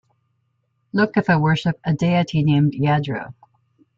[0.95, 3.35] Locathah worship a deity named Eadro.